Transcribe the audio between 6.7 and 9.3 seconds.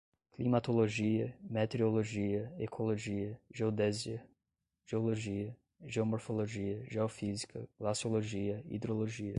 geofísica, glaciologia, hidrologia